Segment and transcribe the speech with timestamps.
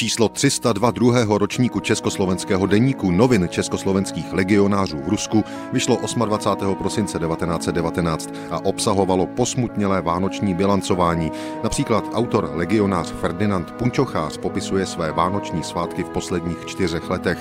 [0.00, 6.74] Číslo 302 druhého ročníku československého deníku novin československých legionářů v Rusku vyšlo 28.
[6.74, 11.32] prosince 1919 a obsahovalo posmutnělé vánoční bilancování.
[11.62, 17.38] Například autor legionář Ferdinand Punčochář popisuje své vánoční svátky v posledních čtyřech letech.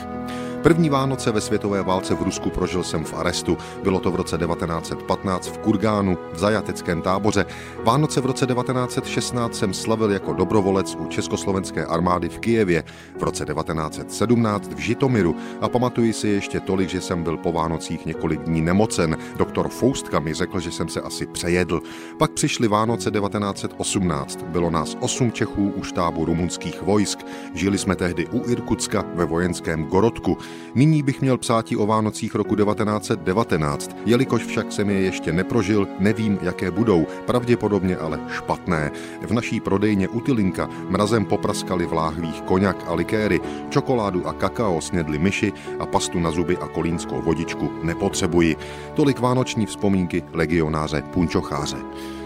[0.64, 3.58] První Vánoce ve světové válce v Rusku prožil jsem v arestu.
[3.84, 7.46] Bylo to v roce 1915 v Kurgánu, v zajateckém táboře.
[7.84, 12.84] Vánoce v roce 1916 jsem slavil jako dobrovolec u československé armády v Kijevě.
[13.20, 18.06] V roce 1917 v Žitomiru a pamatuji si ještě tolik, že jsem byl po Vánocích
[18.06, 19.18] několik dní nemocen.
[19.36, 21.82] Doktor Foustka mi řekl, že jsem se asi přejedl.
[22.18, 24.44] Pak přišly Vánoce 1918.
[24.44, 27.26] Bylo nás osm Čechů u štábu rumunských vojsk.
[27.54, 30.38] Žili jsme tehdy u Irkutska ve vojenském Gorodku.
[30.76, 36.40] Nyní bych měl psátí o Vánocích roku 1919, jelikož však jsem je ještě neprožil, nevím,
[36.42, 38.92] jaké budou, pravděpodobně ale špatné.
[39.22, 43.40] V naší prodejně Utilinka mrazem popraskali v láhvích koněk a likéry,
[43.70, 48.56] čokoládu a kakao snědli myši a pastu na zuby a kolínskou vodičku nepotřebuji.
[48.94, 51.78] Tolik vánoční vzpomínky legionáře Punčocháře.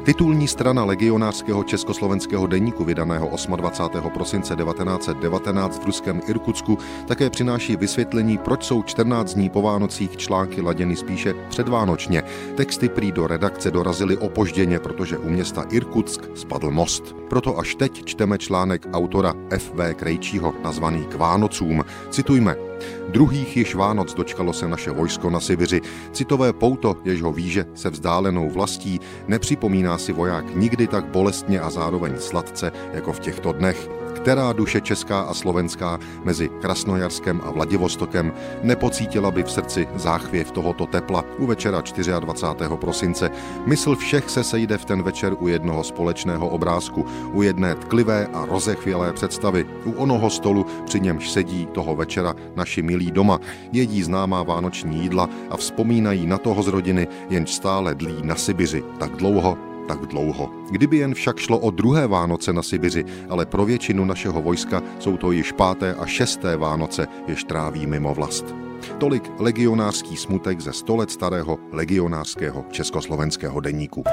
[0.03, 4.09] Titulní strana legionářského československého deníku vydaného 28.
[4.09, 10.61] prosince 1919 v ruském Irkutsku také přináší vysvětlení, proč jsou 14 dní po Vánocích články
[10.61, 12.23] laděny spíše předvánočně.
[12.55, 17.15] Texty prý do redakce dorazily opožděně, protože u města Irkutsk spadl most.
[17.29, 19.93] Proto až teď čteme článek autora F.V.
[19.93, 21.85] Krejčího nazvaný K Vánocům.
[22.09, 22.72] Citujme.
[23.09, 25.81] Druhých již Vánoc dočkalo se naše vojsko na Sibiři.
[26.11, 32.13] Citové pouto, ježho výže se vzdálenou vlastí, nepřipomíná si voják nikdy tak bolestně a zároveň
[32.17, 33.89] sladce jako v těchto dnech
[34.23, 40.85] která duše česká a slovenská mezi Krasnojarskem a Vladivostokem nepocítila by v srdci záchvěv tohoto
[40.85, 41.83] tepla u večera
[42.19, 42.75] 24.
[42.75, 43.31] prosince.
[43.65, 48.45] Mysl všech se sejde v ten večer u jednoho společného obrázku, u jedné tklivé a
[48.45, 53.39] rozechvělé představy, u onoho stolu, při němž sedí toho večera naši milí doma,
[53.71, 58.83] jedí známá vánoční jídla a vzpomínají na toho z rodiny, jenž stále dlí na Sibiři
[58.99, 60.51] tak dlouho, tak dlouho.
[60.71, 65.17] Kdyby jen však šlo o druhé Vánoce na Sibiři, ale pro většinu našeho vojska jsou
[65.17, 68.55] to již páté a šesté Vánoce, jež tráví mimo vlast.
[68.97, 74.03] Tolik legionářský smutek ze 100 let starého legionářského československého deníku.